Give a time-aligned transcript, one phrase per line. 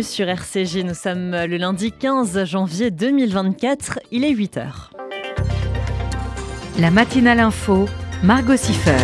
[0.00, 0.84] bienvenue sur RCG.
[0.84, 4.90] Nous sommes le lundi 15 janvier 2024, il est 8h.
[6.78, 7.86] La matinale info,
[8.22, 8.96] Margot Siffer.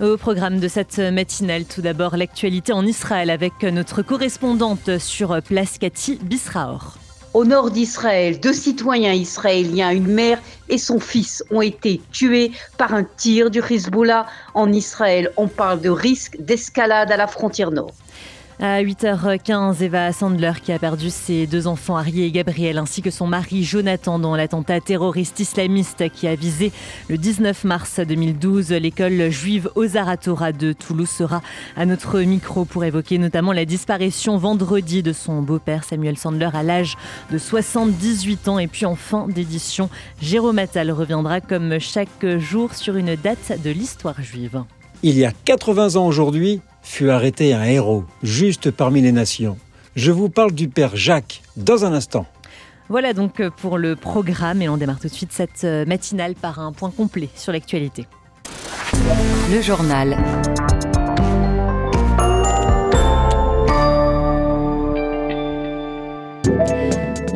[0.00, 5.78] Au programme de cette matinale, tout d'abord l'actualité en Israël avec notre correspondante sur Place
[5.78, 6.98] Cathy Bisraor.
[7.34, 12.94] Au nord d'Israël, deux citoyens israéliens, une mère et son fils, ont été tués par
[12.94, 15.30] un tir du Hezbollah en Israël.
[15.36, 17.92] On parle de risque d'escalade à la frontière nord.
[18.60, 23.10] À 8h15, Eva Sandler, qui a perdu ses deux enfants, Harry et Gabriel, ainsi que
[23.12, 26.72] son mari Jonathan, dans l'attentat terroriste islamiste qui a visé
[27.08, 31.40] le 19 mars 2012 l'école juive Ozaratora de Toulouse, sera
[31.76, 36.64] à notre micro pour évoquer notamment la disparition vendredi de son beau-père Samuel Sandler à
[36.64, 36.96] l'âge
[37.30, 38.58] de 78 ans.
[38.58, 39.88] Et puis en fin d'édition,
[40.20, 44.64] Jérôme Attal reviendra comme chaque jour sur une date de l'histoire juive.
[45.04, 49.58] Il y a 80 ans aujourd'hui, fut arrêté un héros, juste parmi les nations.
[49.94, 52.26] Je vous parle du père Jacques dans un instant.
[52.88, 56.72] Voilà donc pour le programme et on démarre tout de suite cette matinale par un
[56.72, 58.06] point complet sur l'actualité.
[59.52, 60.16] Le journal.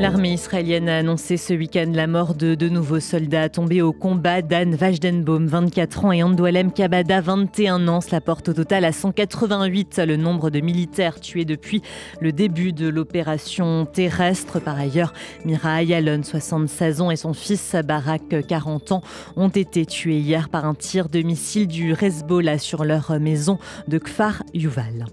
[0.02, 4.42] L'armée israélienne a annoncé ce week-end la mort de deux nouveaux soldats tombés au combat.
[4.42, 8.00] Dan Vajdenbaum, 24 ans, et Andoualem Kabada, 21 ans.
[8.00, 11.82] Cela porte au total à 188 le nombre de militaires tués depuis
[12.20, 14.58] le début de l'opération terrestre.
[14.58, 15.12] Par ailleurs,
[15.44, 19.02] Mira Ayalon, 76 ans, et son fils Barak, 40 ans,
[19.36, 23.98] ont été tués hier par un tir de missile du Hezbollah sur leur maison de
[23.98, 25.06] Kfar Yuval.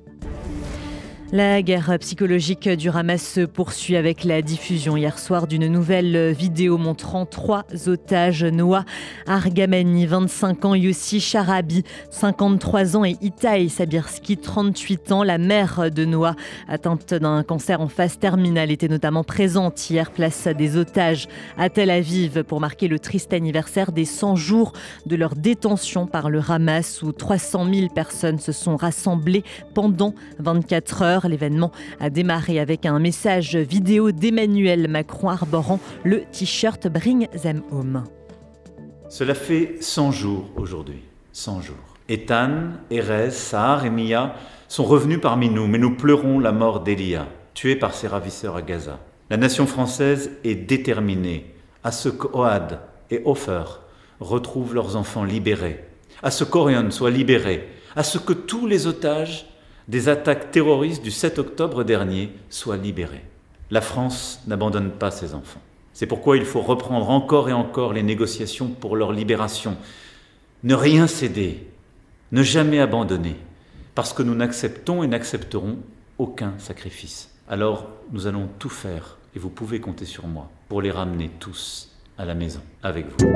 [1.31, 6.79] La guerre psychologique du Hamas se poursuit avec la diffusion hier soir d'une nouvelle vidéo
[6.79, 8.83] montrant trois otages Noah
[9.27, 15.23] Argamani, 25 ans, Yossi Sharabi, 53 ans et Itaï Sabirski, 38 ans.
[15.23, 16.35] La mère de Noah,
[16.67, 21.27] atteinte d'un cancer en phase terminale, était notamment présente hier place des otages
[21.59, 24.73] à Tel Aviv pour marquer le triste anniversaire des 100 jours
[25.05, 29.43] de leur détention par le Hamas où 300 000 personnes se sont rassemblées
[29.75, 31.18] pendant 24 heures.
[31.27, 38.03] L'événement a démarré avec un message vidéo d'Emmanuel Macron arborant le t-shirt Bring Them Home.
[39.09, 41.01] Cela fait 100 jours aujourd'hui.
[41.33, 41.75] 100 jours.
[42.07, 44.35] Ethan, Erez, Sahar et Mia
[44.67, 48.61] sont revenus parmi nous, mais nous pleurons la mort d'Elia, tué par ses ravisseurs à
[48.61, 48.99] Gaza.
[49.29, 51.53] La nation française est déterminée
[51.83, 52.79] à ce qu'Oad
[53.11, 53.63] et Ofer
[54.19, 55.83] retrouvent leurs enfants libérés,
[56.23, 59.45] à ce qu'Orion soit libéré, à ce que tous les otages
[59.89, 63.25] des attaques terroristes du 7 octobre dernier soient libérés.
[63.71, 65.61] La France n'abandonne pas ses enfants.
[65.93, 69.75] C'est pourquoi il faut reprendre encore et encore les négociations pour leur libération.
[70.63, 71.67] Ne rien céder,
[72.31, 73.35] ne jamais abandonner,
[73.95, 75.79] parce que nous n'acceptons et n'accepterons
[76.19, 77.31] aucun sacrifice.
[77.49, 81.89] Alors nous allons tout faire, et vous pouvez compter sur moi, pour les ramener tous
[82.19, 83.33] à la maison avec vous.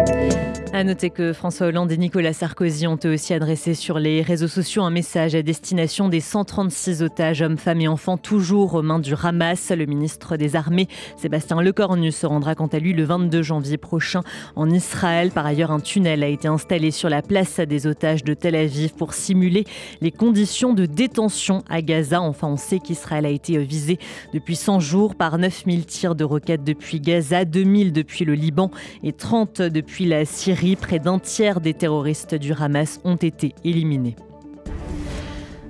[0.71, 4.47] À noter que François Hollande et Nicolas Sarkozy ont eux aussi adressé sur les réseaux
[4.47, 8.99] sociaux un message à destination des 136 otages, hommes, femmes et enfants, toujours aux mains
[8.99, 9.69] du Hamas.
[9.69, 14.21] Le ministre des Armées, Sébastien Lecornu, se rendra quant à lui le 22 janvier prochain
[14.55, 15.29] en Israël.
[15.29, 18.93] Par ailleurs, un tunnel a été installé sur la place des otages de Tel Aviv
[18.93, 19.65] pour simuler
[20.01, 22.19] les conditions de détention à Gaza.
[22.19, 23.99] Enfin, on sait qu'Israël a été visé
[24.33, 28.71] depuis 100 jours par 9000 tirs de roquettes depuis Gaza, 2000 depuis le Liban
[29.03, 30.75] et 30 depuis la Syrie.
[30.75, 34.15] Près d'un tiers des terroristes du Hamas ont été éliminés.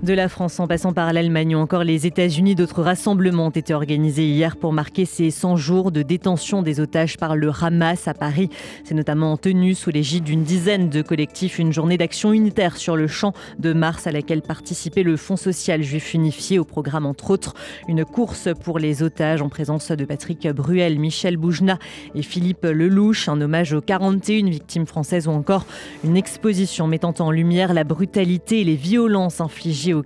[0.03, 3.73] De la France en passant par l'Allemagne ou encore les États-Unis, d'autres rassemblements ont été
[3.73, 8.13] organisés hier pour marquer ces 100 jours de détention des otages par le Hamas à
[8.13, 8.49] Paris.
[8.83, 13.07] C'est notamment tenu sous l'égide d'une dizaine de collectifs une journée d'action unitaire sur le
[13.07, 17.53] champ de Mars à laquelle participait le Fonds social juif unifié au programme entre autres
[17.87, 21.79] une course pour les otages en présence de Patrick Bruel, Michel Boujna
[22.13, 25.65] et Philippe Lelouch, un hommage aux 41 victimes françaises ou encore
[26.03, 30.03] une exposition mettant en lumière la brutalité et les violences infligées aux.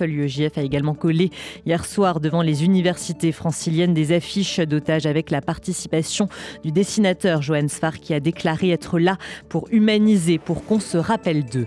[0.00, 1.30] L'UEJF a également collé
[1.66, 6.28] hier soir devant les universités franciliennes des affiches d'otages avec la participation
[6.62, 9.16] du dessinateur Johan Sfar qui a déclaré être là
[9.48, 11.66] pour humaniser, pour qu'on se rappelle d'eux.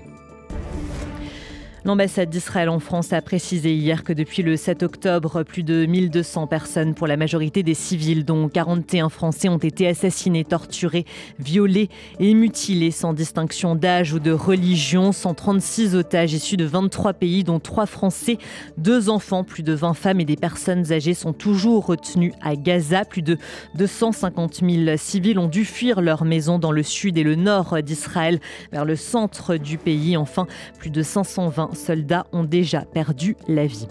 [1.87, 6.45] L'ambassade d'Israël en France a précisé hier que depuis le 7 octobre, plus de 1200
[6.45, 11.05] personnes, pour la majorité des civils, dont 41 Français, ont été assassinés, torturés,
[11.39, 11.87] violés
[12.19, 15.13] et mutilés sans distinction d'âge ou de religion.
[15.13, 18.37] 136 otages issus de 23 pays, dont 3 Français,
[18.79, 23.05] 2 enfants, plus de 20 femmes et des personnes âgées sont toujours retenus à Gaza.
[23.05, 23.37] Plus de
[23.75, 28.41] 250 000 civils ont dû fuir leur maison dans le sud et le nord d'Israël
[28.73, 30.17] vers le centre du pays.
[30.17, 30.47] Enfin,
[30.79, 33.87] plus de 520 soldats ont déjà perdu la vie.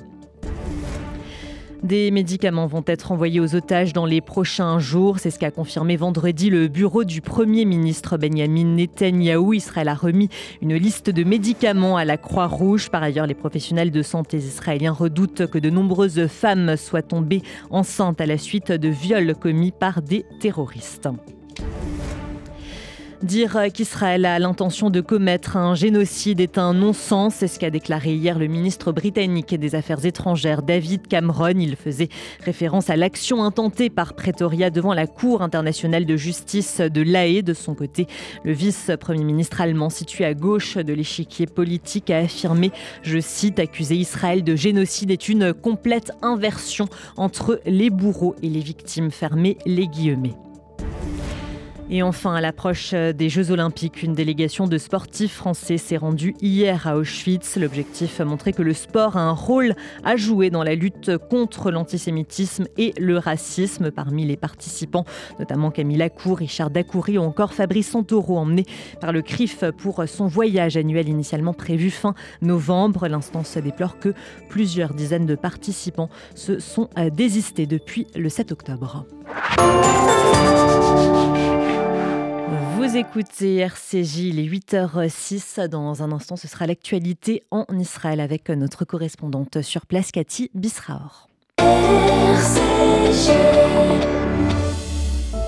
[1.83, 5.21] Des médicaments vont être envoyés aux otages dans les prochains jours.
[5.21, 9.53] C'est ce qu'a confirmé vendredi le bureau du Premier ministre Benjamin Netanyahou.
[9.53, 10.29] Israël a remis
[10.63, 12.91] une liste de médicaments à la Croix-Rouge.
[12.91, 18.21] Par ailleurs, les professionnels de santé israéliens redoutent que de nombreuses femmes soient tombées enceintes
[18.21, 21.09] à la suite de viols commis par des terroristes.
[23.23, 28.15] Dire qu'Israël a l'intention de commettre un génocide est un non-sens, c'est ce qu'a déclaré
[28.15, 31.59] hier le ministre britannique des Affaires étrangères David Cameron.
[31.59, 32.11] Il faisait
[32.45, 37.43] référence à l'action intentée par Pretoria devant la Cour internationale de justice de l'AE.
[37.43, 38.07] De son côté,
[38.45, 42.71] le vice-premier ministre allemand situé à gauche de l'échiquier politique a affirmé,
[43.03, 46.87] je cite, accuser Israël de génocide est une complète inversion
[47.17, 49.11] entre les bourreaux et les victimes.
[49.11, 50.35] Fermées les guillemets.
[51.89, 56.89] Et enfin, à l'approche des Jeux Olympiques, une délégation de sportifs français s'est rendue hier
[56.89, 57.57] à Auschwitz.
[57.57, 62.67] L'objectif montrer que le sport a un rôle à jouer dans la lutte contre l'antisémitisme
[62.77, 63.93] et le racisme.
[63.93, 65.05] Parmi les participants,
[65.39, 68.65] notamment Camille Lacour, Richard Dacoury ou encore Fabrice Santoro, emmené
[69.01, 73.07] par le CRIF pour son voyage annuel initialement prévu fin novembre.
[73.07, 74.13] L'instance déplore que
[74.49, 79.07] plusieurs dizaines de participants se sont désistés depuis le 7 octobre.
[82.97, 85.69] Écoutez RCJ, il est 8h06.
[85.69, 91.29] Dans un instant, ce sera l'actualité en Israël avec notre correspondante sur place, Cathy Bisraor.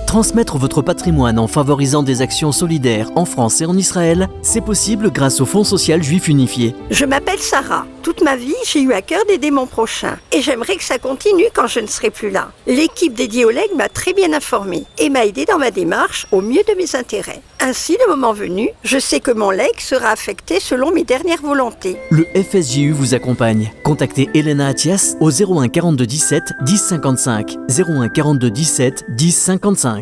[0.08, 5.10] Transmettre votre patrimoine en favorisant des actions solidaires en France et en Israël, c'est possible
[5.12, 6.74] grâce au Fonds social juif unifié.
[6.90, 7.84] Je m'appelle Sarah.
[8.02, 10.16] Toute ma vie, j'ai eu à cœur d'aider mon prochain.
[10.32, 12.52] Et j'aimerais que ça continue quand je ne serai plus là.
[12.66, 16.40] L'équipe dédiée au legs m'a très bien informée et m'a aidé dans ma démarche au
[16.40, 17.42] mieux de mes intérêts.
[17.60, 21.98] Ainsi, le moment venu, je sais que mon leg sera affecté selon mes dernières volontés.
[22.10, 23.72] Le FSJU vous accompagne.
[23.84, 27.56] Contactez Elena Atias au 01 42 17 10 55.
[27.68, 29.97] 01 42 17 10 55.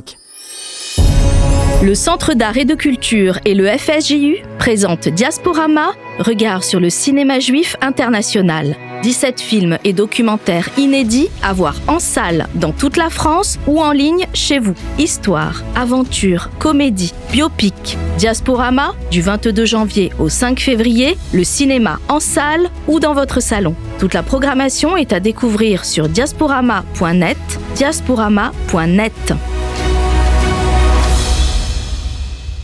[1.82, 7.38] Le Centre d'art et de culture et le FSJU présentent Diasporama, regard sur le cinéma
[7.38, 8.76] juif international.
[9.02, 13.93] 17 films et documentaires inédits à voir en salle dans toute la France ou en
[13.93, 14.75] ligne chez vous.
[14.99, 17.99] Histoire, aventure, comédie, biopic.
[18.17, 23.75] Diasporama, du 22 janvier au 5 février, le cinéma en salle ou dans votre salon.
[23.99, 27.37] Toute la programmation est à découvrir sur diasporama.net,
[27.76, 29.34] diasporama.net.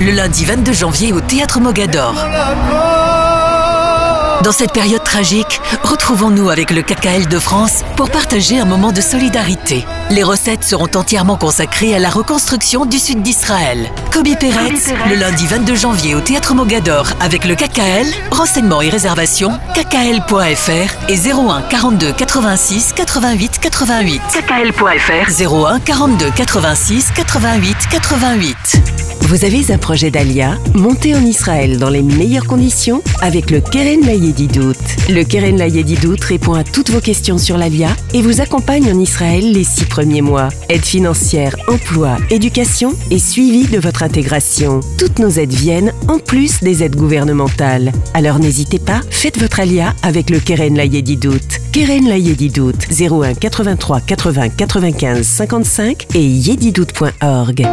[0.00, 2.14] le lundi 22 janvier au Théâtre Mogador.
[4.44, 9.00] Dans cette période tragique, retrouvons-nous avec le KKL de France pour partager un moment de
[9.00, 9.84] solidarité.
[10.10, 13.90] Les recettes seront entièrement consacrées à la reconstruction du sud d'Israël.
[14.12, 18.06] Kobe Peretz, le lundi 22 janvier au Théâtre Mogador avec le KKL.
[18.30, 24.20] Renseignements et réservations, kkl.fr et 01 42 86 88 88.
[24.30, 28.56] kkl.fr 01 42 86 88 88.
[29.22, 34.00] Vous avez un projet d'Alia Montez en Israël dans les meilleures conditions avec le Keren
[34.06, 34.72] Layedidout.
[35.10, 39.52] Le Keren Layedidout répond à toutes vos questions sur l'Alia et vous accompagne en Israël
[39.52, 40.48] les six premiers mois.
[40.70, 44.80] Aide financière, emploi, éducation et suivi de votre intégration.
[44.98, 47.92] Toutes nos aides viennent en plus des aides gouvernementales.
[48.14, 51.58] Alors n'hésitez pas, faites votre Alia avec le Keren Layedidout.
[51.72, 57.66] Keren Layedidout 01 83 80 95 55 et yedidout.org.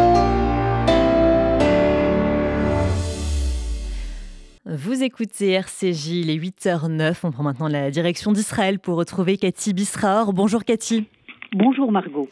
[4.65, 7.15] Vous écoutez RCJ, il est 8h09.
[7.23, 10.31] On prend maintenant la direction d'Israël pour retrouver Cathy Bisraor.
[10.31, 11.05] Bonjour Cathy.
[11.51, 12.29] Bonjour Margot.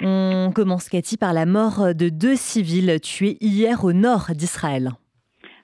[0.00, 4.92] On commence Cathy par la mort de deux civils tués hier au nord d'Israël.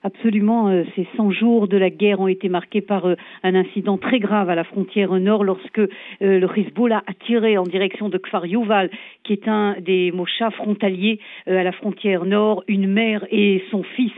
[0.03, 3.99] Absolument, euh, ces 100 jours de la guerre ont été marqués par euh, un incident
[3.99, 5.87] très grave à la frontière nord lorsque euh,
[6.19, 8.89] le Hezbollah a tiré en direction de Kfar Yuval,
[9.23, 12.63] qui est un des mochas frontaliers à la frontière nord.
[12.67, 14.13] Une mère et son fils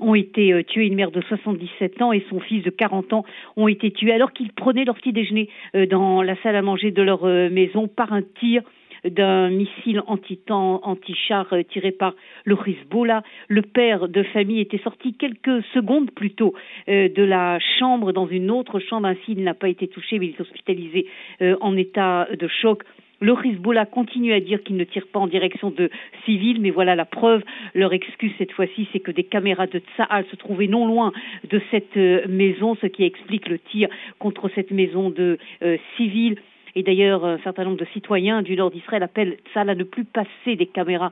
[0.00, 3.24] ont été tués, une mère de 77 ans et son fils de 40 ans
[3.56, 5.48] ont été tués alors qu'ils prenaient leur petit déjeuner
[5.90, 8.62] dans la salle à manger de leur maison par un tir
[9.10, 13.22] d'un missile anti-char tiré par le Hezbollah.
[13.48, 16.54] Le père de famille était sorti quelques secondes plus tôt
[16.88, 19.06] de la chambre dans une autre chambre.
[19.08, 21.06] Ainsi, il n'a pas été touché, mais il est hospitalisé
[21.60, 22.82] en état de choc.
[23.20, 25.90] Le Hezbollah continue à dire qu'il ne tire pas en direction de
[26.24, 27.42] civils, mais voilà la preuve.
[27.74, 31.12] Leur excuse cette fois-ci, c'est que des caméras de Tsahal se trouvaient non loin
[31.48, 36.36] de cette euh, maison, ce qui explique le tir contre cette maison de euh, civils.
[36.76, 40.04] Et d'ailleurs, un certain nombre de citoyens du nord d'Israël appellent Tsahal à ne plus
[40.04, 41.10] passer des caméras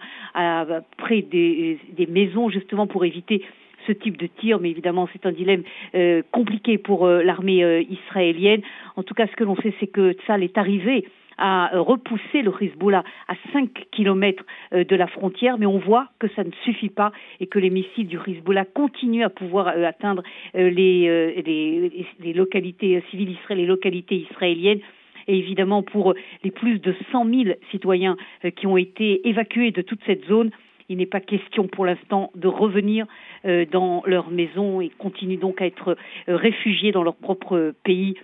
[0.96, 1.78] près des,
[2.08, 3.42] maisons, justement pour éviter
[3.86, 5.62] ce type de tir, mais évidemment c'est un dilemme
[5.94, 8.62] euh, compliqué pour l'armée israélienne.
[8.96, 11.04] En tout cas, ce que l'on sait, c'est que Tsahal est arrivé
[11.38, 16.28] à repousser le Hezbollah à 5 kilomètres euh, de la frontière, mais on voit que
[16.34, 20.22] ça ne suffit pas et que les missiles du Hezbollah continuent à pouvoir euh, atteindre
[20.54, 21.42] euh, les,
[22.20, 24.80] les, localités civiles les localités israéliennes
[25.28, 28.16] et évidemment pour les plus de 100 000 citoyens
[28.56, 30.50] qui ont été évacués de toute cette zone,
[30.88, 33.06] il n'est pas question pour l'instant de revenir
[33.72, 35.96] dans leur maison et continuent donc à être
[36.28, 38.16] réfugiés dans leur propre pays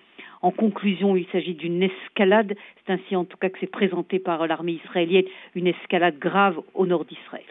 [0.43, 2.55] en conclusion, il s'agit d'une escalade.
[2.87, 6.87] C'est ainsi en tout cas que c'est présenté par l'armée israélienne, une escalade grave au
[6.87, 7.45] nord d'Israël.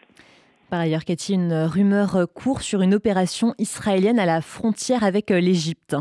[0.70, 5.40] Par ailleurs, Cathy, une rumeur court sur une opération israélienne à la frontière avec euh,
[5.40, 5.96] l'Égypte.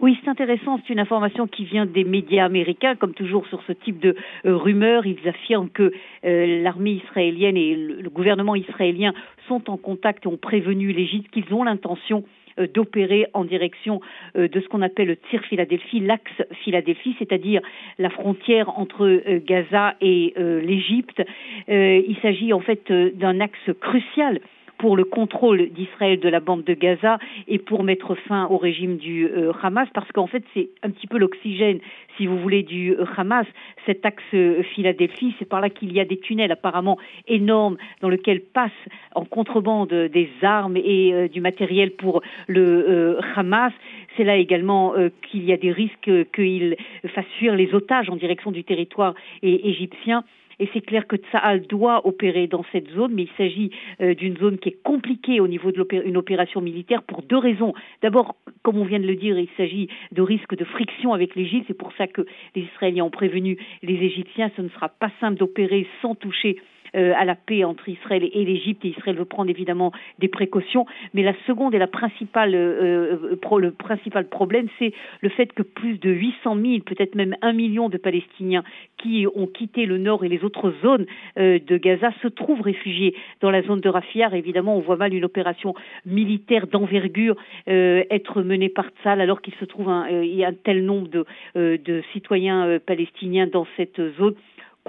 [0.00, 0.78] Oui, c'est intéressant.
[0.86, 4.14] C'est une information qui vient des médias américains, comme toujours sur ce type de
[4.46, 5.06] euh, rumeurs.
[5.06, 5.92] Ils affirment que
[6.24, 9.12] euh, l'armée israélienne et le, gouvernement israélien
[9.48, 12.22] sont en contact et ont prévenu l'Égypte qu'ils ont l'intention
[12.60, 14.00] euh, d'opérer en direction
[14.36, 17.60] de ce qu'on appelle le tir Philadelphie, l'axe Philadelphie, c'est-à-dire
[17.98, 21.22] la frontière entre Gaza et l'Égypte.
[21.68, 24.40] Il s'agit en fait d'un axe crucial
[24.78, 27.18] pour le contrôle d'Israël de la bande de Gaza
[27.48, 31.06] et pour mettre fin au régime du euh, Hamas, parce qu'en fait c'est un petit
[31.06, 31.80] peu l'oxygène,
[32.16, 33.46] si vous voulez, du euh, Hamas.
[33.86, 38.08] Cet axe euh, Philadelphie, c'est par là qu'il y a des tunnels apparemment énormes dans
[38.08, 38.70] lesquels passent
[39.14, 43.72] en contrebande des armes et du matériel pour le Hamas.
[44.16, 46.76] C'est là également qu'il y a des risques qu'il
[47.14, 50.24] fasse fuir les otages en direction du territoire égyptien.
[50.60, 54.36] Et c'est clair que Tsahal doit opérer dans cette zone, mais il s'agit euh, d'une
[54.38, 57.74] zone qui est compliquée au niveau d'une opération militaire pour deux raisons.
[58.02, 61.66] D'abord, comme on vient de le dire, il s'agit de risques de friction avec l'Égypte.
[61.68, 64.50] C'est pour ça que les Israéliens ont prévenu les Égyptiens.
[64.56, 66.56] Ce ne sera pas simple d'opérer sans toucher
[66.94, 68.84] à la paix entre Israël et l'Égypte.
[68.84, 70.86] Et Israël veut prendre évidemment des précautions.
[71.14, 75.62] Mais la seconde et la principale, euh, euh, le principal problème, c'est le fait que
[75.62, 78.62] plus de 800 000, peut-être même un million de Palestiniens
[78.98, 83.50] qui ont quitté le nord et les autres zones de Gaza se trouvent réfugiés dans
[83.50, 84.28] la zone de Rafia.
[84.34, 89.64] Évidemment, on voit mal une opération militaire d'envergure être menée par Tzal alors qu'il se
[89.64, 91.08] trouve un, y a un tel nombre
[91.54, 94.34] de citoyens palestiniens dans cette zone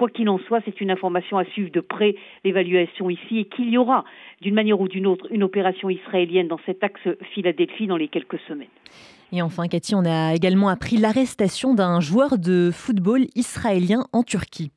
[0.00, 3.68] quoi qu'il en soit, c'est une information à suivre de près, l'évaluation ici, et qu'il
[3.68, 4.06] y aura,
[4.40, 7.02] d'une manière ou d'une autre, une opération israélienne dans cet axe
[7.34, 8.72] Philadelphie dans les quelques semaines.
[9.30, 14.70] Et enfin, Cathy, on a également appris l'arrestation d'un joueur de football israélien en Turquie.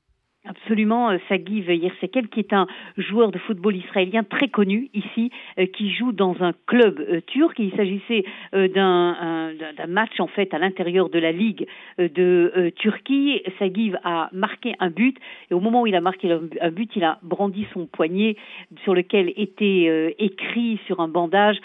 [0.46, 5.68] Absolument, euh, Sagiv Yersekel, qui est un joueur de football israélien très connu ici, euh,
[5.68, 7.58] qui joue dans un club euh, turc.
[7.60, 9.54] Il s'agissait d'un
[9.88, 11.66] match en fait à l'intérieur de la Ligue
[11.98, 13.42] de Turquie.
[13.58, 15.18] Sagiv a marqué un but
[15.50, 18.36] et au moment où il a marqué un but, il a brandi son poignet
[18.84, 21.58] sur lequel était écrit sur un bandage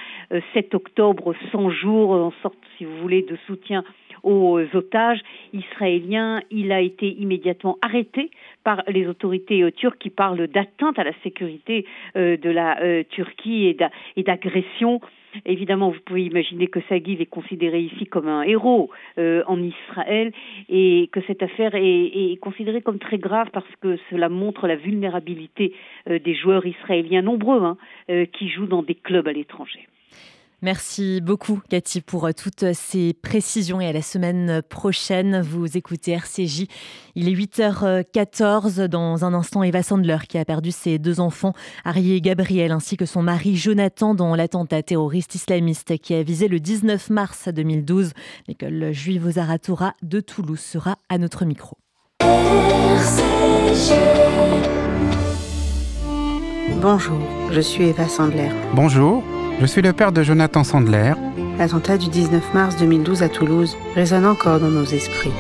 [0.55, 3.85] 7 octobre 100 jours, en sorte, si vous voulez, de soutien
[4.23, 5.21] aux otages
[5.53, 6.43] israéliens.
[6.51, 8.31] Il a été immédiatement arrêté
[8.65, 13.03] par les autorités euh, turques qui parlent d'atteinte à la sécurité euh, de la euh,
[13.11, 13.75] Turquie
[14.17, 15.01] et d'agression.
[15.45, 20.33] Évidemment, vous pouvez imaginer que Sagiv est considéré ici comme un héros en Israël
[20.71, 25.75] et que cette affaire est, considérée comme très grave parce que cela montre la vulnérabilité
[26.09, 27.77] des joueurs israéliens nombreux hein,
[28.33, 29.87] qui jouent dans des clubs à l'étranger.
[30.61, 35.41] Merci beaucoup, Cathy, pour euh, toutes ces précisions et à la semaine prochaine.
[35.41, 36.67] Vous écoutez RCJ.
[37.15, 38.87] Il est 8h14.
[38.89, 41.53] Dans un instant, Eva Sandler, qui a perdu ses deux enfants,
[41.85, 46.49] Harry et Gabriel, ainsi que son mari Jonathan, dans l'attentat terroriste islamiste qui a visé
[46.49, 48.13] le 19 mars 2012.
[48.49, 51.77] L'école juive aux Aratoura de Toulouse sera à notre micro.
[56.81, 57.21] Bonjour,
[57.53, 58.51] je suis Eva Sandler.
[58.75, 59.23] Bonjour.
[59.61, 61.15] Je suis le père de Jonathan Sandler.
[61.59, 65.33] L'attentat du 19 mars 2012 à Toulouse résonne encore dans nos esprits.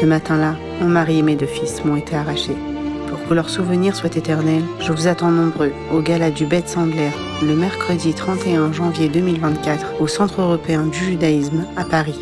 [0.00, 2.56] Ce matin-là, mon mari et mes deux fils m'ont été arrachés.
[3.08, 7.10] Pour que leur souvenir soit éternel, je vous attends nombreux au gala du Bête Sandler
[7.42, 12.18] le mercredi 31 janvier 2024 au Centre européen du judaïsme à Paris.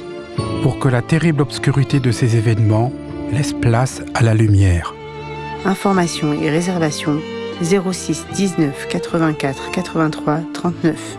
[0.64, 2.92] Pour que la terrible obscurité de ces événements
[3.30, 4.96] laisse place à la lumière.
[5.64, 7.20] Informations et réservations
[7.62, 11.18] 06 19 84 83 39.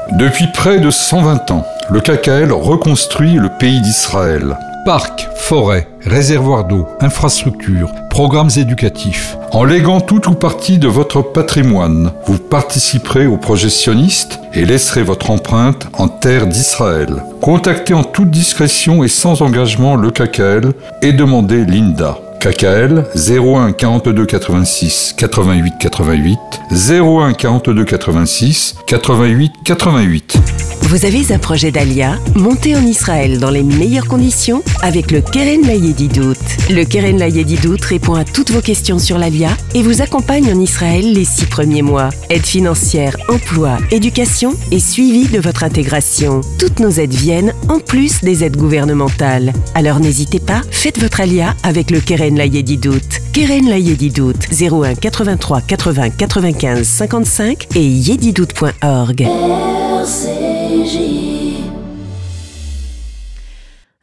[0.09, 4.57] Depuis près de 120 ans, le KKL reconstruit le pays d'Israël.
[4.85, 9.37] Parcs, forêts, réservoirs d'eau, infrastructures, programmes éducatifs.
[9.51, 15.03] En léguant tout ou partie de votre patrimoine, vous participerez au projet sioniste et laisserez
[15.03, 17.23] votre empreinte en terre d'Israël.
[17.41, 22.17] Contactez en toute discrétion et sans engagement le KKL et demandez l'INDA.
[22.41, 26.39] KKL 01 42 86 88 88
[26.71, 30.37] 01 42 86 88 88.
[30.83, 35.61] Vous avez un projet d'Alia Montez en Israël dans les meilleures conditions avec le Keren
[35.61, 36.33] Layedi Dout.
[36.69, 40.59] Le Keren Layedi Dout répond à toutes vos questions sur l'Alia et vous accompagne en
[40.59, 42.09] Israël les six premiers mois.
[42.29, 46.41] Aide financière, emploi, éducation et suivi de votre intégration.
[46.57, 49.53] Toutes nos aides viennent en plus des aides gouvernementales.
[49.75, 52.99] Alors n'hésitez pas, faites votre Alia avec le Keren Layedi Dout.
[53.33, 59.27] Keren Layedi Dout 01 83 80 95 55 et yedidout.org.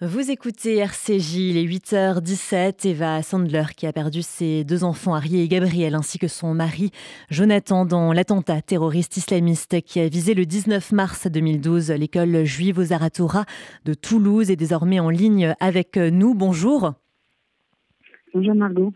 [0.01, 2.87] Vous écoutez RCJ, il est 8h17.
[2.87, 6.93] Eva Sandler, qui a perdu ses deux enfants, Harry et Gabriel, ainsi que son mari,
[7.31, 12.93] Jonathan, dans l'attentat terroriste islamiste qui a visé le 19 mars 2012 l'école juive aux
[12.93, 13.45] Aratora
[13.85, 16.35] de Toulouse, est désormais en ligne avec nous.
[16.35, 16.93] Bonjour.
[18.35, 18.93] Bonjour Margot.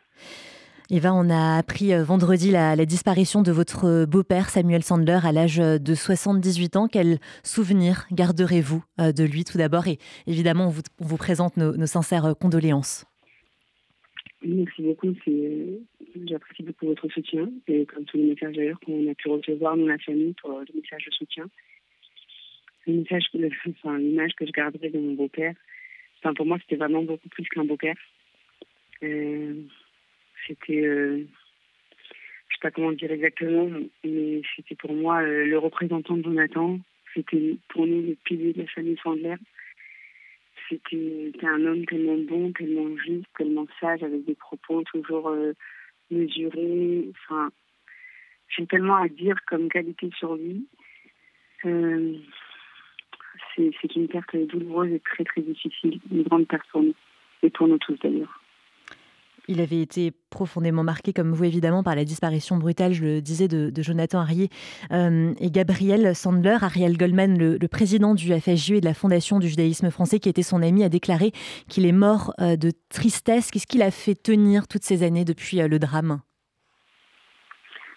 [0.91, 5.33] Eva, on a appris euh, vendredi la, la disparition de votre beau-père Samuel Sandler à
[5.33, 6.87] l'âge de 78 ans.
[6.87, 9.89] Quel souvenir garderez-vous euh, de lui tout d'abord?
[9.89, 13.07] Et évidemment, on vous, on vous présente nos, nos, sincères euh, condoléances.
[14.45, 15.15] Merci beaucoup.
[16.27, 19.87] J'apprécie beaucoup votre soutien et comme tous les messages d'ailleurs qu'on a pu recevoir, nous,
[19.87, 21.47] la famille, pour le message de soutien.
[22.87, 23.25] Le message,
[23.67, 25.55] enfin, l'image que je garderai de mon beau-père,
[26.19, 27.97] enfin, pour moi, c'était vraiment beaucoup plus qu'un beau-père.
[29.03, 29.63] Euh,
[30.47, 31.25] c'était, euh,
[32.49, 33.69] je sais pas comment dire exactement,
[34.05, 36.79] mais c'était pour moi euh, le représentant de Jonathan.
[37.15, 39.35] C'était pour nous le pilier de la famille Sandler.
[40.69, 45.31] C'était un homme tellement bon, tellement juste, tellement sage, avec des propos toujours
[46.11, 47.11] mesurés.
[47.11, 47.51] Enfin,
[48.49, 50.67] j'ai tellement à dire comme qualité sur lui.
[51.63, 51.77] C'est
[53.97, 56.95] une perte douloureuse et très très difficile, une grande nous,
[57.43, 58.42] et pour nous tous d'ailleurs.
[59.49, 63.49] Il avait été profondément marqué, comme vous évidemment, par la disparition brutale, je le disais,
[63.49, 64.49] de, Jonathan Harrier
[64.93, 66.59] euh, et Gabriel Sandler.
[66.61, 70.43] Ariel Goldman, le, président du FSJU et de la Fondation du judaïsme français, qui était
[70.43, 71.33] son ami, a déclaré
[71.69, 73.51] qu'il est mort euh, de tristesse.
[73.51, 76.21] Qu'est-ce qu'il a fait tenir toutes ces années depuis euh, le drame?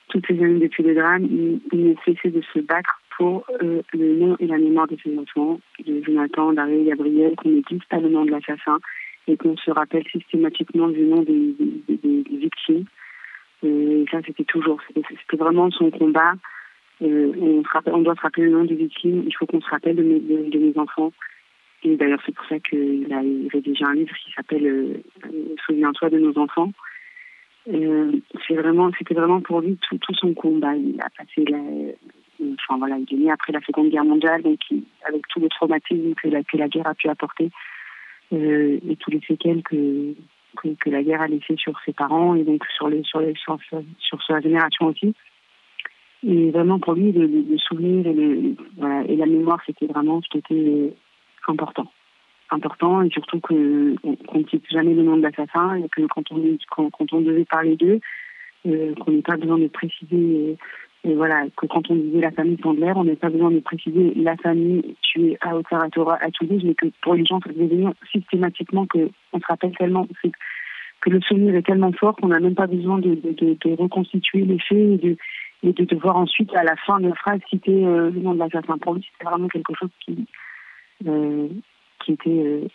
[0.09, 4.19] Toutes ces années depuis le drame, il, il ne cessait de se battre pour le
[4.19, 7.99] nom et la mémoire de ses enfants, de Jonathan, et Gabriel, qu'on ne dise pas
[7.99, 8.79] le nom de l'assassin
[9.27, 11.55] et qu'on se rappelle systématiquement du nom des,
[12.31, 12.85] victimes.
[13.63, 16.33] Et ça, c'était toujours, c'était vraiment son combat.
[17.01, 20.57] Euh, on, doit se rappeler le nom des victimes, il faut qu'on se rappelle de
[20.59, 21.11] mes, enfants.
[21.83, 23.19] Et d'ailleurs, c'est pour ça qu'il a
[23.51, 26.71] rédigé un livre qui s'appelle euh, Souviens-toi de nos enfants.
[27.67, 28.11] Euh,
[28.47, 30.75] c'était vraiment pour lui tout, son combat.
[30.75, 31.57] Il a passé la,
[32.53, 34.59] enfin voilà, il est né après la Seconde Guerre mondiale, donc
[35.07, 37.49] avec tout le traumatisme que la guerre a pu apporter,
[38.33, 40.13] euh, et tous les séquelles que,
[40.55, 43.57] que, la guerre a laissé sur ses parents et donc sur les sur les sur,
[43.99, 45.13] sur sa génération aussi.
[46.27, 50.37] Et vraiment pour lui, le, souvenir et, voilà, et la mémoire, c'était vraiment ce qui
[50.39, 50.93] était
[51.47, 51.91] important.
[52.49, 56.41] Important et surtout qu'on ne cite jamais le nom de l'assassin et que quand on
[56.69, 57.99] quand, quand on devait parler d'eux,
[58.65, 60.57] euh, qu'on n'ait pas besoin de préciser
[61.05, 64.13] et voilà, que quand on disait la famille Sandler, on n'a pas besoin de préciser
[64.15, 67.93] la famille tuée à Haute-Saratora, à Toulouse, mais que pour les gens, ça devait venir
[68.11, 70.07] systématiquement qu'on se rappelle tellement
[71.01, 73.19] que le souvenir est tellement fort qu'on n'a même pas besoin de,
[73.75, 75.17] reconstituer les faits et de,
[75.61, 78.79] et de ensuite, à la fin de la phrase, citer le nom de l'assassin.
[78.79, 80.25] Pour lui, c'était vraiment quelque chose qui,
[81.03, 82.67] qui était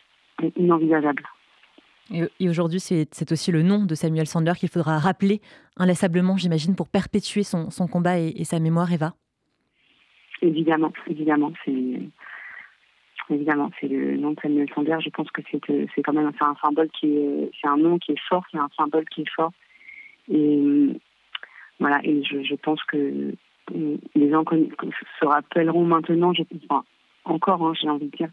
[0.57, 1.25] inenvisageable.
[2.13, 5.41] Et, aujourd'hui, c'est aussi le nom de Samuel Sandler qu'il faudra rappeler
[5.77, 9.15] inlassablement, j'imagine, pour perpétuer son, combat et, sa mémoire, Eva.
[10.43, 12.01] Évidemment, évidemment, c'est
[13.29, 14.97] évidemment c'est le nom de Samuel Sandler.
[15.05, 15.61] Je pense que c'est
[15.95, 18.71] c'est quand même un symbole qui est c'est un nom qui est fort, c'est un
[18.77, 19.53] symbole qui est fort.
[20.31, 20.89] Et
[21.79, 23.35] voilà, et je, pense que
[24.15, 26.85] les gens se rappelleront maintenant, je, enfin,
[27.25, 28.29] encore, hein, j'ai envie de dire,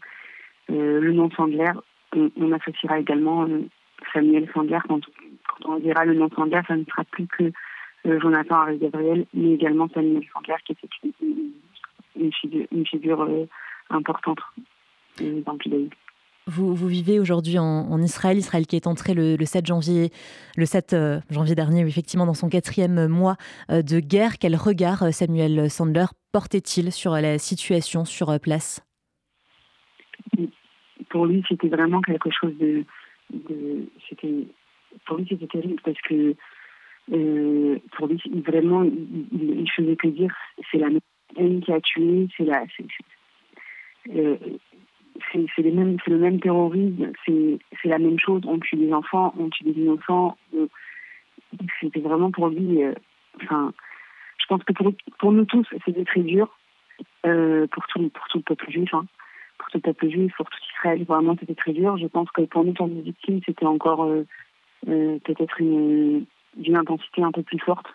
[0.70, 1.72] euh, le nom Sandler
[2.14, 3.62] on, associera également euh,
[4.12, 4.78] Samuel Sandler.
[4.88, 5.00] Quand,
[5.64, 7.52] on dira le nom Sandler, ça ne sera plus que
[8.06, 10.88] euh, Jonathan Harry Gabriel, mais également Samuel Sandler, qui était
[12.16, 13.46] une, figure, euh,
[13.90, 14.38] importante
[15.20, 15.90] dans le pays.
[16.46, 20.10] Vous, vous, vivez aujourd'hui en, Israël, Israël qui est entré le, 7 janvier,
[20.56, 20.96] le 7
[21.28, 23.36] janvier dernier, effectivement, dans son quatrième mois
[23.68, 24.38] de guerre.
[24.38, 28.82] Quel regard Samuel Sandler portait-il sur la situation sur place?
[31.08, 32.84] Pour lui, c'était vraiment quelque chose de.
[34.08, 34.46] c'était,
[35.06, 36.34] pour lui, c'était terrible parce que
[37.12, 40.34] euh, pour lui, vraiment, il, faisait que dire
[40.70, 42.64] c'est la même qui a tué, c'est la.
[42.76, 42.86] C'est,
[44.14, 44.36] euh,
[45.32, 48.42] c'est, les mêmes, c'est le même terrorisme, c'est, c'est la même chose.
[48.46, 50.36] On tue des enfants, on tue des innocents.
[50.54, 50.66] Euh,
[51.80, 52.80] c'était vraiment pour lui.
[53.42, 53.72] enfin,
[54.38, 56.48] je pense que pour, pour nous tous, c'était très dur.
[57.22, 58.92] pour, tout, pour tout le peuple juif.
[58.92, 59.06] Hein
[59.58, 61.96] pour tout peuple juif, pour tout Israël, vraiment c'était très dur.
[61.98, 64.24] Je pense que pour nous, pour les victimes, c'était encore euh,
[64.88, 66.24] euh, peut-être une,
[66.56, 67.86] d'une intensité un peu plus forte.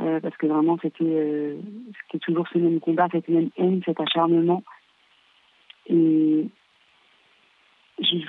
[0.00, 1.56] Euh, parce que vraiment c'était
[2.02, 4.62] c'était toujours ce même combat, cette même haine, cet acharnement.
[5.88, 6.46] Et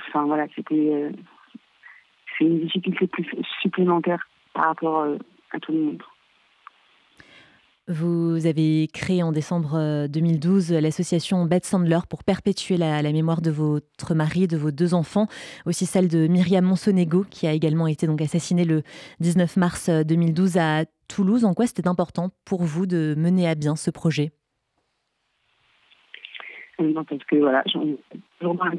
[0.08, 1.12] enfin voilà, c'était
[2.36, 3.26] c'est une difficulté plus
[3.62, 5.06] supplémentaire par rapport
[5.52, 6.02] à tout le monde.
[7.88, 13.50] Vous avez créé en décembre 2012 euh, l'association Beth Sandler pour perpétuer la, mémoire de
[13.50, 15.26] votre mari, de vos deux enfants,
[15.66, 18.82] aussi celle de Myriam Monsonego qui a également été donc assassinée le
[19.18, 21.44] 19 mars 2012 euh, à Toulouse.
[21.44, 24.30] En quoi c'était important pour vous de mener à bien ce projet?
[26.80, 28.70] Euh, parce que voilà, toujours dans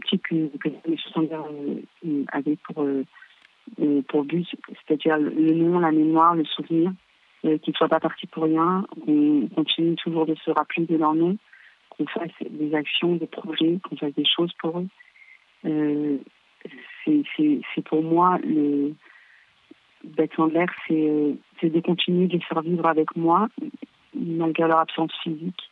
[0.00, 1.84] petit que, que les Sandler
[2.32, 4.46] avaient pour, but,
[4.88, 6.92] c'est-à-dire le nom, la mémoire, le souvenir
[7.58, 11.14] qu'ils ne soient pas partis pour rien, qu'on continue toujours de se rappeler de leur
[11.14, 11.36] nom,
[11.90, 14.88] qu'on fasse des actions, des projets, qu'on fasse des choses pour eux.
[15.64, 16.18] Euh,
[17.04, 18.94] c'est pour moi le
[20.04, 23.48] bêtement de l'air, c'est de continuer de les faire vivre avec moi,
[24.14, 25.70] malgré leur absence physique,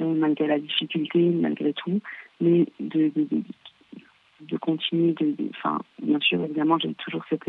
[0.00, 2.00] euh, malgré la difficulté, malgré tout,
[2.40, 3.10] mais de,
[4.60, 5.34] continuer de,
[6.02, 7.48] bien sûr, évidemment, j'ai toujours cette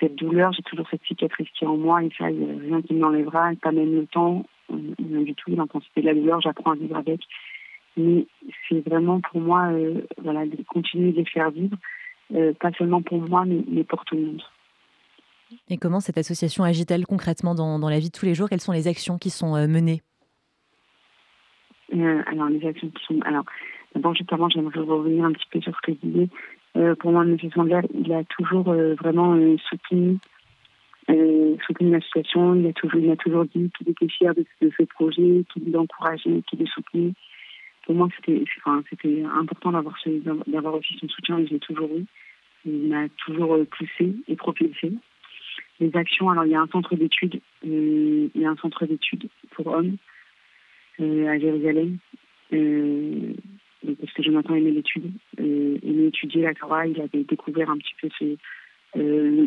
[0.00, 2.60] cette douleur, j'ai toujours cette cicatrice qui est en moi et ça, il n'y a
[2.60, 6.72] rien qui m'enlèvera, pas même le temps, rien du tout, l'intensité de la douleur, j'apprends
[6.72, 7.20] à vivre avec.
[7.96, 8.26] Mais
[8.68, 11.76] c'est vraiment pour moi, euh, voilà, de continuer de les faire vivre,
[12.34, 14.42] euh, pas seulement pour moi, mais, pour tout le monde.
[15.70, 18.48] Et comment cette association agit-elle concrètement dans, dans, la vie de tous les jours?
[18.48, 20.02] Quelles sont les actions qui sont euh, menées?
[21.92, 23.20] Alors, les actions qui sont.
[23.22, 23.44] Alors,
[23.94, 26.28] d'abord, justement, j'aimerais revenir un petit peu sur ce que je disais.
[26.76, 27.38] Euh, pour moi, M.
[27.54, 30.18] Sandler, il a toujours euh, vraiment euh, soutenu,
[31.66, 32.54] soutenu l'association.
[32.54, 36.42] Il a toujours, il a toujours dit qu'il était fier de, ce projet, qu'il l'encourageait,
[36.48, 37.12] qu'il le soutenait.
[37.86, 38.82] Pour moi, c'était, enfin,
[39.38, 42.04] important d'avoir, aussi son soutien je l'ai toujours eu.
[42.66, 44.92] Il m'a toujours poussé et propulsé.
[45.78, 49.28] Les actions, alors il y a un centre d'études, il y a un centre d'études
[49.52, 49.96] pour hommes
[50.98, 51.98] à Jérusalem
[53.94, 57.94] parce que Jonathan aimait l'étude, euh, aimait étudier la Torah, il avait découvert un petit
[58.00, 58.36] peu ce,
[58.96, 59.46] euh,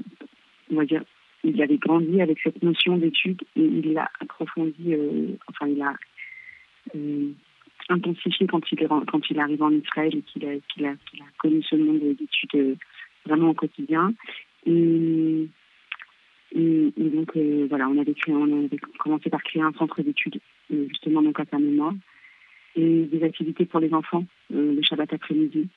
[0.72, 1.04] on va dire,
[1.44, 5.94] il avait grandi avec cette notion d'étude et il l'a approfondi, euh, enfin il a
[6.96, 7.30] euh,
[7.90, 11.22] intensifié quand il est quand il arrive en Israël et qu'il a, qu'il a, qu'il
[11.22, 12.78] a connu ce monde d'études
[13.26, 14.14] vraiment au quotidien.
[14.66, 15.48] Et,
[16.56, 17.38] et, donc
[17.70, 21.46] voilà, on avait créé, on avait commencé par créer un centre d'études justement donc à
[21.46, 21.94] sa mémoire
[22.76, 25.68] et des activités pour les enfants euh, le Shabbat après-midi.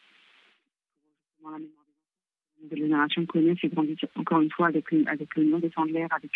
[2.70, 6.30] La génération connaît, c'est grandi encore une fois avec, avec le nom des Sandler, avec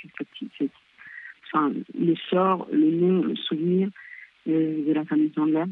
[1.44, 3.88] enfin, le sort, le nom, le souvenir
[4.48, 5.64] euh, de la famille Sandler.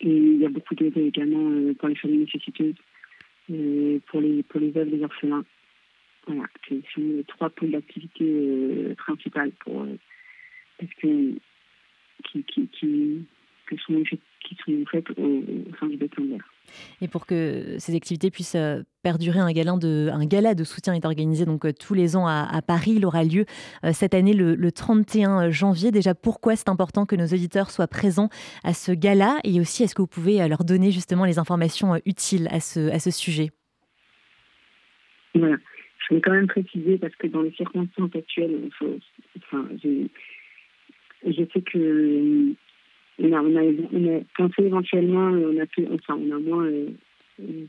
[0.00, 2.74] Et il y a beaucoup d'aide également euh, pour les familles nécessiteuses,
[4.06, 5.44] pour les pour les veuves, les orphelins.
[6.26, 9.86] Voilà, c'est les trois pôles d'activité principales pour
[10.78, 11.34] parce que
[12.24, 13.26] qui, qui
[13.68, 15.42] qui sont, qui sont faites au,
[15.78, 16.40] sein du l'air.
[17.00, 20.94] Et pour que ces activités puissent euh, perdurer, un gala de, un gala de soutien
[20.94, 22.94] est organisé donc euh, tous les ans à, Paris.
[22.96, 23.44] Il aura lieu
[23.84, 25.90] euh, cette année le, 31 janvier.
[25.90, 28.28] Déjà, pourquoi c'est important que nos auditeurs soient présents
[28.64, 29.38] à ce gala?
[29.44, 32.98] Et aussi, est-ce que vous pouvez leur donner justement les informations utiles à ce, à
[32.98, 33.50] ce sujet?
[35.34, 35.56] Voilà.
[36.08, 38.98] Je vais quand même préciser parce que dans les circonstances actuelles, faut,
[39.38, 39.66] enfin,
[41.26, 42.54] je sais que
[43.18, 46.66] on a, on a, on a pensé éventuellement, on a pu, enfin, on a moins
[46.66, 47.66] euh,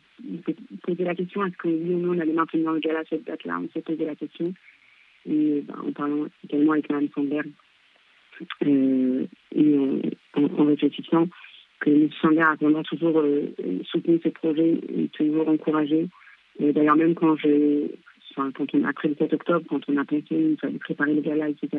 [0.84, 3.26] posé la question est-ce que oui ou non on allait maintenir le gala à cette
[3.26, 3.60] date-là?
[3.60, 4.54] On s'est posé la question.
[5.28, 7.48] Et ben, en parlant également avec Mme Sandberg
[8.66, 9.78] euh, et
[10.36, 11.28] en, en, réfléchissant
[11.80, 12.10] que M.
[12.22, 13.48] Sandberg a vraiment toujours euh,
[13.86, 16.08] soutenu ce projet et toujours encouragé.
[16.60, 17.88] D'ailleurs, même quand je,
[18.32, 21.22] enfin, quand on, après le 7 octobre, quand on a pensé, il fallait préparer le
[21.22, 21.70] gala, etc.,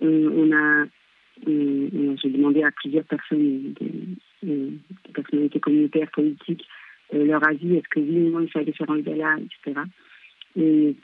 [0.00, 0.86] on a
[1.46, 3.74] j'ai demandé à plusieurs personnes,
[4.42, 4.70] des,
[5.12, 6.64] personnalités communautaires, politiques,
[7.14, 9.80] euh, leur avis, est-ce que oui ou non il fallait faire un gala, etc.
[10.56, 10.94] Et,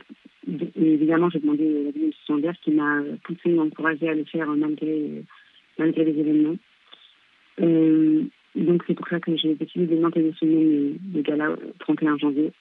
[0.76, 5.22] évidemment, j'ai demandé l'avis de Sanders qui m'a poussé, encouragé à le faire malgré,
[5.78, 6.56] malgré les événements.
[7.60, 11.72] Euh, donc c'est pour ça que j'ai décidé de maintenir ce nom de gala le
[11.80, 12.52] 31 janvier.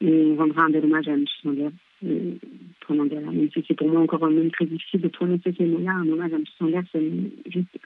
[0.00, 1.24] Et on rendra un bel hommage à M.
[1.42, 5.92] Sanders pendant Même si c'est pour moi encore même très difficile de prononcer ces mots-là,
[5.92, 6.44] un hommage à M.
[6.58, 6.84] Sanders,
[7.46, 7.78] juste.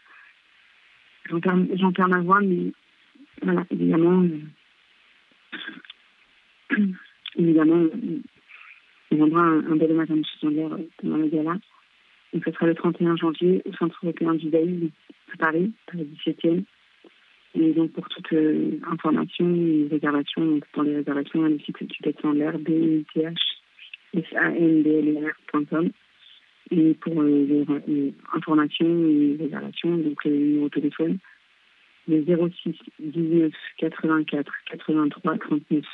[1.29, 2.73] J'en perds, ma voix, mais
[3.43, 4.25] voilà, évidemment.
[6.73, 6.77] Euh,
[7.37, 7.87] évidemment,
[9.13, 10.23] on rendra un, bel hommage à M.
[10.41, 11.59] Sanders pendant le gala.
[12.33, 14.91] Donc, ce sera le 31 janvier au Centre européen du judaïsme
[15.35, 16.65] à Paris, à la 17e.
[17.55, 22.13] Et donc, pour toute euh, information et réservation, donc dans les réservations, le site du
[22.13, 22.57] de l'air,
[24.15, 25.91] sandlr.com.
[26.71, 31.19] Et pour euh, les, les, informations et réservations, donc le numéro de téléphone,
[32.07, 35.85] le 06 19 84 83 39.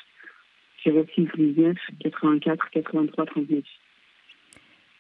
[0.84, 3.64] 06 19 84 83 39.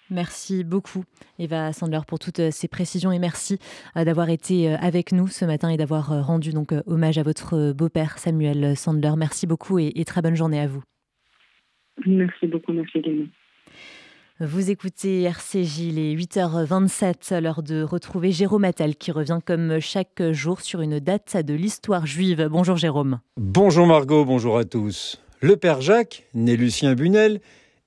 [0.08, 1.04] Merci beaucoup
[1.38, 3.58] Eva Sandler pour toutes euh, ces précisions et merci
[3.96, 8.18] euh, d'avoir été avec nous ce matin et d'avoir rendu donc hommage à votre beau-père
[8.18, 9.12] Samuel Sandler.
[9.18, 10.82] Merci beaucoup et très bonne journée à vous.
[12.04, 13.26] Merci beaucoup, merci également.
[14.38, 20.60] Vous écoutez RCJ, les 8h27, l'heure de retrouver Jérôme Attal qui revient comme chaque jour
[20.60, 22.46] sur une date de l'histoire juive.
[22.50, 23.20] Bonjour Jérôme.
[23.38, 25.22] Bonjour Margot, bonjour à tous.
[25.40, 27.40] Le père Jacques, né Lucien Bunel,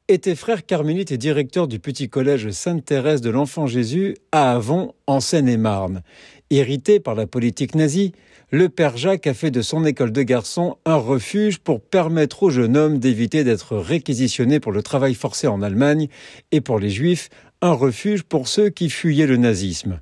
[0.08, 5.20] était frère carmélite et directeur du petit collège Sainte-Thérèse de l'Enfant Jésus à Avon, en
[5.20, 6.02] Seine-et-Marne.
[6.50, 8.14] Irrité par la politique nazie,
[8.52, 12.50] le père Jacques a fait de son école de garçons un refuge pour permettre aux
[12.50, 16.08] jeunes hommes d'éviter d'être réquisitionnés pour le travail forcé en Allemagne
[16.52, 17.30] et pour les juifs,
[17.62, 20.00] un refuge pour ceux qui fuyaient le nazisme.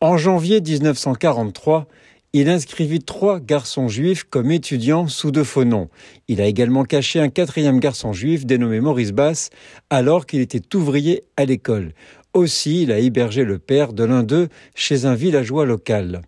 [0.00, 1.86] En janvier 1943,
[2.32, 5.90] il inscrivit trois garçons juifs comme étudiants sous de faux noms.
[6.28, 9.50] Il a également caché un quatrième garçon juif dénommé Maurice Bass
[9.90, 11.92] alors qu'il était ouvrier à l'école.
[12.34, 16.22] Aussi, il a hébergé le père de l'un d'eux chez un villageois local.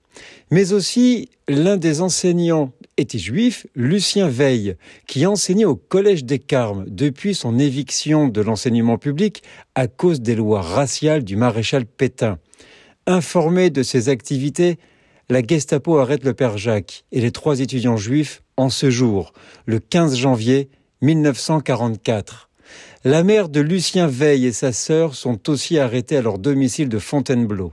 [0.50, 6.84] Mais aussi, l'un des enseignants était juif, Lucien Veille, qui enseignait au Collège des Carmes
[6.86, 9.42] depuis son éviction de l'enseignement public
[9.74, 12.38] à cause des lois raciales du maréchal Pétain.
[13.06, 14.78] Informé de ses activités,
[15.30, 19.32] la Gestapo arrête le père Jacques et les trois étudiants juifs en ce jour,
[19.66, 20.68] le 15 janvier
[21.00, 22.50] 1944.
[23.06, 26.98] La mère de Lucien Veil et sa sœur sont aussi arrêtés à leur domicile de
[26.98, 27.70] Fontainebleau.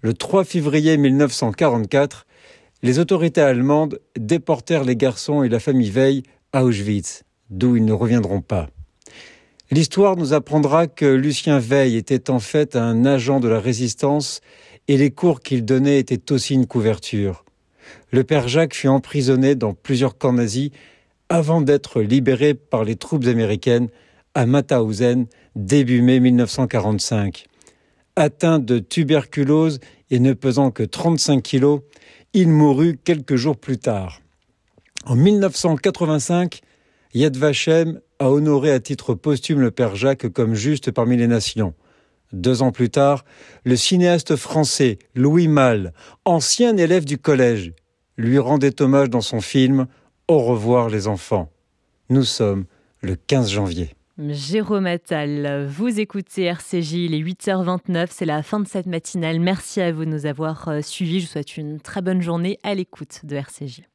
[0.00, 2.24] Le 3 février 1944,
[2.84, 7.92] les autorités allemandes déportèrent les garçons et la famille Veil à Auschwitz, d'où ils ne
[7.92, 8.68] reviendront pas.
[9.72, 14.40] L'histoire nous apprendra que Lucien Veil était en fait un agent de la résistance
[14.86, 17.44] et les cours qu'il donnait étaient aussi une couverture.
[18.12, 20.70] Le père Jacques fut emprisonné dans plusieurs camps nazis
[21.28, 23.88] avant d'être libéré par les troupes américaines
[24.34, 27.46] à Mauthausen début mai 1945.
[28.16, 31.80] Atteint de tuberculose et ne pesant que 35 kilos,
[32.32, 34.20] il mourut quelques jours plus tard.
[35.06, 36.60] En 1985,
[37.14, 41.74] Yad Vashem a honoré à titre posthume le père Jacques comme juste parmi les nations.
[42.32, 43.24] Deux ans plus tard,
[43.64, 45.92] le cinéaste français Louis Malle,
[46.24, 47.72] ancien élève du collège,
[48.16, 49.86] lui rendait hommage dans son film
[50.26, 51.50] Au revoir les enfants.
[52.08, 52.64] Nous sommes
[53.02, 53.94] le 15 janvier.
[54.16, 59.40] Jérôme Attal, vous écoutez RCJ, il est 8h29, c'est la fin de cette matinale.
[59.40, 61.18] Merci à vous de nous avoir euh, suivis.
[61.18, 63.88] Je vous souhaite une très bonne journée à l'écoute de RCJ.